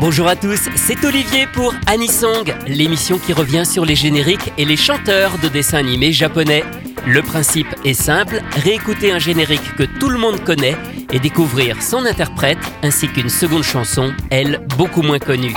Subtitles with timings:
[0.00, 4.76] Bonjour à tous, c'est Olivier pour Anisong, l'émission qui revient sur les génériques et les
[4.76, 6.64] chanteurs de dessins animés japonais.
[7.06, 10.76] Le principe est simple, réécouter un générique que tout le monde connaît
[11.12, 15.54] et découvrir son interprète ainsi qu'une seconde chanson, elle, beaucoup moins connue.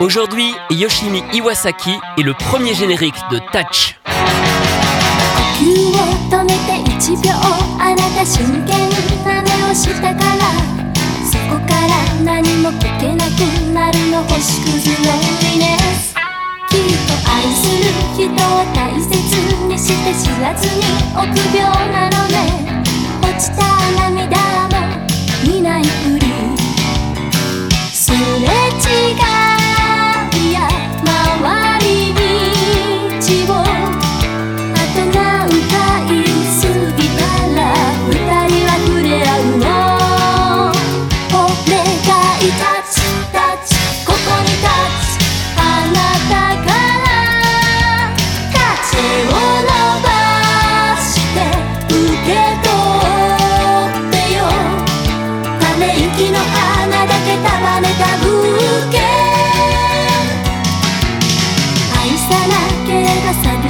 [0.00, 3.96] Aujourd'hui, Yoshimi Iwasaki est le premier générique de Touch.
[5.54, 7.30] 呼吸を止めて1秒
[7.78, 8.74] あなた真剣
[9.24, 10.24] な目をしたから
[11.24, 11.88] そこから
[12.24, 13.41] 何も聞けな く
[13.73, 16.13] なるの星屑のリネス
[16.67, 19.15] きっと愛する人を大切
[19.65, 20.83] にして知らずに
[21.15, 22.83] 臆病なのね。
[23.23, 23.63] 落ちた
[24.11, 24.35] 涙
[24.67, 24.75] も
[25.47, 26.25] 見ないふり。
[27.93, 29.28] すれ違い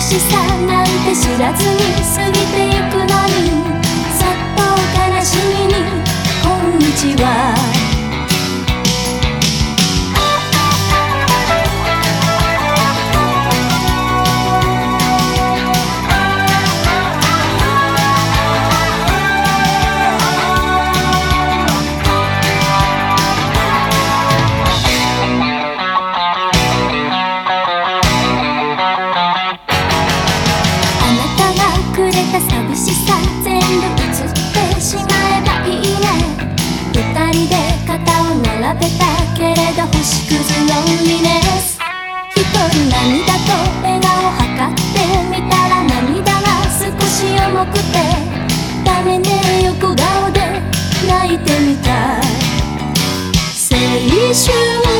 [0.09, 1.77] しさなんて知らずに
[2.15, 3.53] 過ぎてゆくのに
[4.17, 4.65] そっと
[4.97, 5.73] 悲しみに
[6.41, 7.38] こんにちは
[40.09, 41.27] れど星屑のリネ
[41.61, 41.77] ス
[42.35, 44.97] 一人涙と笑顔を測って
[45.29, 47.97] みたら涙が少し重くて
[48.83, 49.30] ダメね
[49.65, 50.39] 横顔で
[51.08, 52.21] 泣いてみたい。
[53.71, 53.75] 青
[54.33, 54.98] 春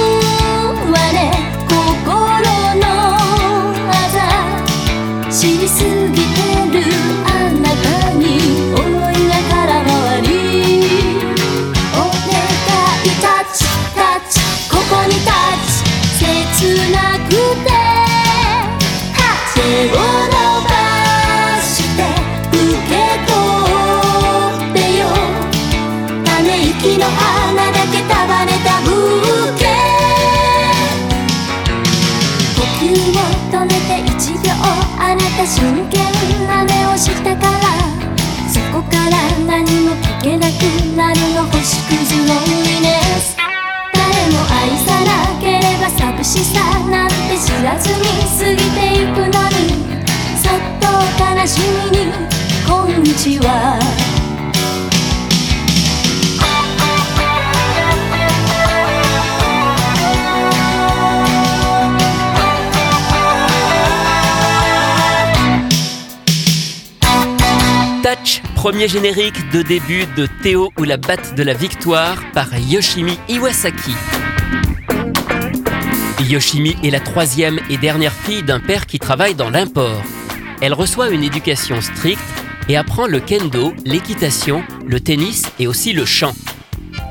[35.50, 36.00] 真剣
[36.48, 37.60] な目をしたから
[38.48, 40.52] そこから何も聞けなく
[40.96, 43.36] なるの星屑のリネス
[43.94, 45.39] 誰も愛さなければ
[45.89, 48.05] 寂しさなんて知らずに
[48.39, 49.63] 過ぎてゆくのに
[50.37, 50.87] そっと
[51.41, 52.13] 悲しみに
[52.67, 53.79] こんにちは
[68.03, 73.19] Touch, premier générique de début de Théo ou la batte de la victoire par Yoshimi
[73.31, 73.95] Iwasaki.
[76.28, 80.04] Yoshimi est la troisième et dernière fille d'un père qui travaille dans l'import.
[80.62, 82.22] Elle reçoit une éducation stricte
[82.68, 86.34] et apprend le kendo, l'équitation, le tennis et aussi le chant.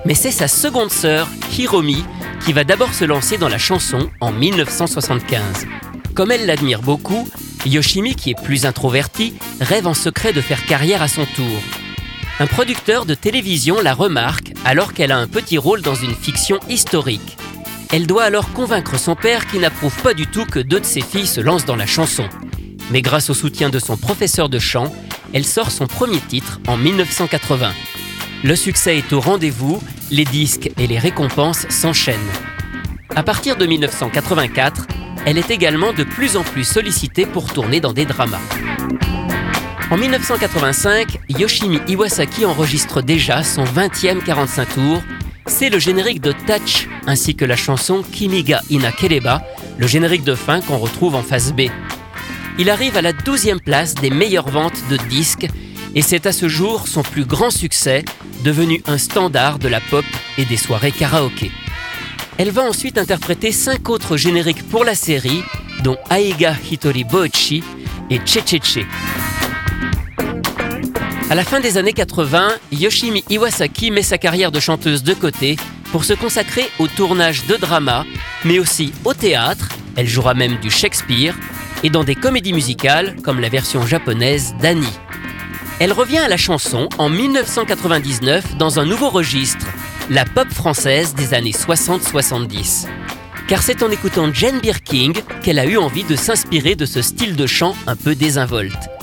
[0.05, 2.05] Mais c'est sa seconde sœur, Hiromi,
[2.45, 5.67] qui va d'abord se lancer dans la chanson en 1975.
[6.15, 7.29] Comme elle l'admire beaucoup,
[7.67, 11.61] Yoshimi, qui est plus introverti, rêve en secret de faire carrière à son tour.
[12.41, 16.61] Un producteur de télévision la remarque alors qu'elle a un petit rôle dans une fiction
[16.69, 17.37] historique.
[17.91, 21.01] Elle doit alors convaincre son père qui n'approuve pas du tout que deux de ses
[21.01, 22.29] filles se lancent dans la chanson.
[22.91, 24.93] Mais grâce au soutien de son professeur de chant,
[25.33, 27.73] elle sort son premier titre en 1980.
[28.45, 32.19] Le succès est au rendez-vous, les disques et les récompenses s'enchaînent.
[33.17, 34.87] À partir de 1984,
[35.25, 38.41] elle est également de plus en plus sollicitée pour tourner dans des dramas.
[39.91, 45.03] En 1985, Yoshimi Iwasaki enregistre déjà son 20e 45 tours.
[45.49, 49.43] C'est le générique de Touch ainsi que la chanson Kimiga Inakereba,
[49.79, 51.63] le générique de fin qu'on retrouve en face B.
[52.59, 55.49] Il arrive à la 12e place des meilleures ventes de disques
[55.95, 58.05] et c'est à ce jour son plus grand succès,
[58.45, 60.05] devenu un standard de la pop
[60.37, 61.51] et des soirées karaoké.
[62.37, 65.43] Elle va ensuite interpréter cinq autres génériques pour la série,
[65.83, 67.65] dont Aiga Hitori Boichi
[68.11, 68.45] et Che
[71.31, 75.57] À la fin des années 80, Yoshimi Iwasaki met sa carrière de chanteuse de côté
[75.93, 78.07] pour se consacrer au tournage de drama,
[78.47, 81.35] mais aussi au théâtre, elle jouera même du Shakespeare,
[81.83, 84.99] et dans des comédies musicales comme la version japonaise d'Annie.
[85.81, 89.67] Elle revient à la chanson en 1999 dans un nouveau registre,
[90.09, 92.87] la pop française des années 60-70.
[93.49, 97.37] Car c'est en écoutant Jane Birking qu'elle a eu envie de s'inspirer de ce style
[97.37, 98.98] de chant un peu désinvolte.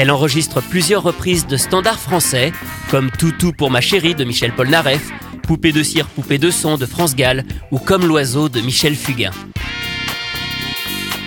[0.00, 2.54] Elle enregistre plusieurs reprises de standards français,
[2.90, 5.10] comme Toutou pour ma chérie de Michel Polnareff,
[5.42, 9.32] Poupée de cire, poupée de son de France Gall ou Comme l'oiseau de Michel Fugain.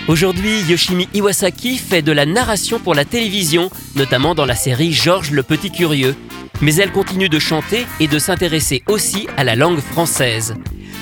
[0.08, 5.30] Aujourd'hui, Yoshimi Iwasaki fait de la narration pour la télévision, notamment dans la série Georges
[5.30, 6.16] le Petit Curieux.
[6.60, 10.56] Mais elle continue de chanter et de s'intéresser aussi à la langue française.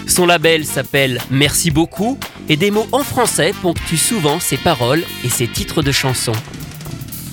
[0.06, 2.19] Son label s'appelle Merci beaucoup
[2.50, 6.36] et des mots en français ponctuent souvent ses paroles et ses titres de chansons.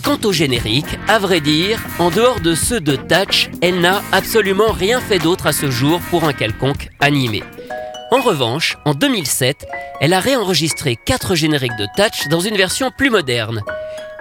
[0.09, 4.71] Quant au générique, à vrai dire, en dehors de ceux de Touch, elle n'a absolument
[4.71, 7.43] rien fait d'autre à ce jour pour un quelconque animé.
[8.09, 9.67] En revanche, en 2007,
[10.01, 13.61] elle a réenregistré quatre génériques de Touch dans une version plus moderne.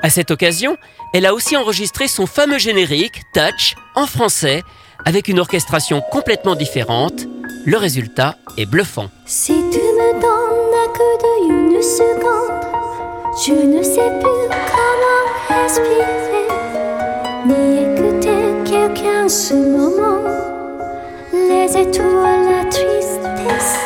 [0.02, 0.76] À cette occasion,
[1.14, 4.64] elle a aussi enregistré son fameux générique Touch en français
[5.06, 7.24] avec une orchestration complètement différente.
[7.64, 9.08] Le résultat est bluffant.
[9.24, 12.57] Si tu me donnes que de seconde,
[13.36, 16.48] je ne sais plus comment respirer,
[17.46, 20.22] ni écouter quelqu'un ce moment.
[21.32, 23.77] Les étoiles, la tristesse,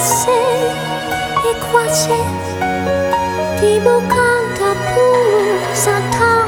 [0.00, 0.30] passer
[1.48, 2.24] et croiser
[3.60, 4.42] des un
[4.92, 5.16] pour
[5.74, 6.42] s'entend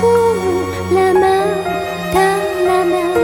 [0.00, 0.34] pour
[0.96, 1.46] la main
[2.14, 3.16] dans la main.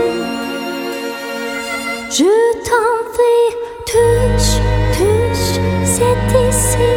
[2.17, 2.33] Je
[2.67, 3.49] t'en prie,
[3.91, 4.53] touche,
[4.95, 5.51] touche,
[5.93, 6.93] c'est ici,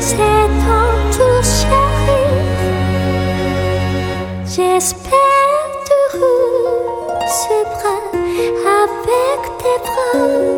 [0.00, 2.24] c'est ton tour chéri.
[4.54, 5.98] J'espère te
[7.40, 8.02] ce bras
[8.82, 10.51] avec tes bras.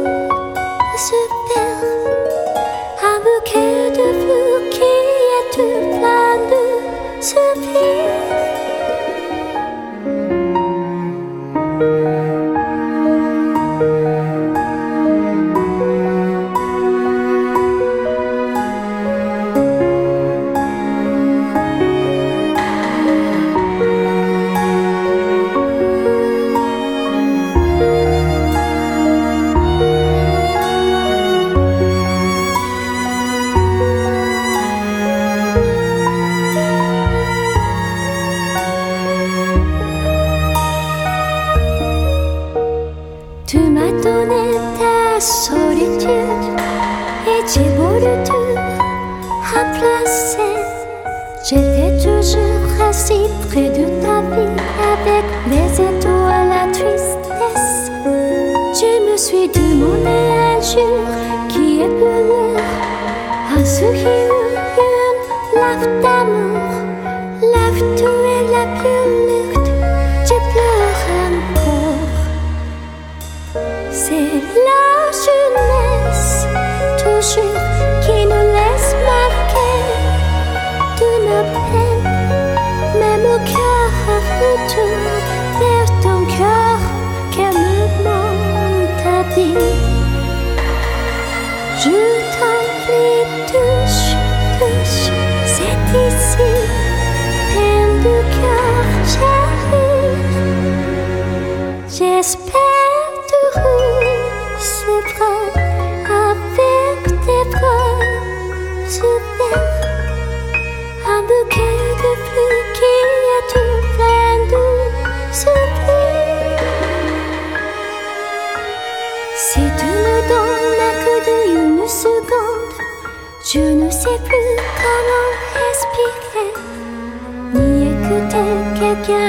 [47.54, 48.56] J'ai voulu tout
[49.54, 50.54] remplacer.
[51.48, 54.56] J'étais toujours assis près de ta vie
[54.92, 57.90] avec les étoiles, la tristesse.
[58.74, 60.18] Je me suis demandé
[60.56, 61.06] un jour
[61.48, 62.60] qui est plus lourd,
[63.56, 64.34] un sourire,
[64.78, 66.70] une lave d'amour,
[67.40, 69.23] lave tout et la plus
[93.46, 94.16] touche,
[94.58, 95.10] touche,
[95.46, 96.50] c'est ici,
[97.52, 99.33] peine de cœur,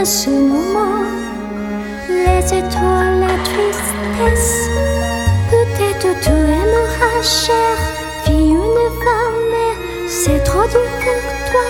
[0.05, 1.03] ce moment
[2.09, 4.69] les étoiles, la tristesse.
[5.49, 7.75] Peut-être tu aimeras cher,
[8.27, 11.67] vie une femme, mais c'est trop dur pour toi.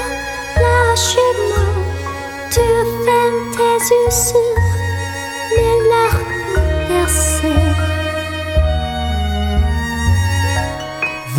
[0.57, 1.65] Lâche-moi,
[2.51, 2.59] tu
[3.05, 4.64] fermes tes yeux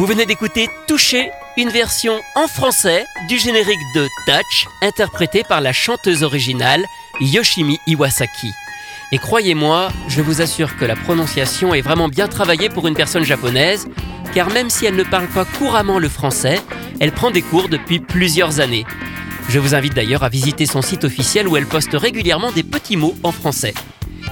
[0.07, 5.73] Vous venez d'écouter Toucher, une version en français du générique de Touch, interprété par la
[5.73, 6.85] chanteuse originale
[7.21, 8.53] Yoshimi Iwasaki.
[9.11, 13.25] Et croyez-moi, je vous assure que la prononciation est vraiment bien travaillée pour une personne
[13.25, 13.89] japonaise,
[14.33, 16.61] car même si elle ne parle pas couramment le français,
[17.01, 18.87] elle prend des cours depuis plusieurs années.
[19.49, 22.97] Je vous invite d'ailleurs à visiter son site officiel où elle poste régulièrement des petits
[22.97, 23.75] mots en français.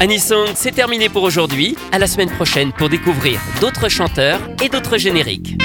[0.04, 1.78] Anisong, c'est terminé pour aujourd'hui.
[1.90, 5.56] À la semaine prochaine pour découvrir d'autres chanteurs et d'autres génériques.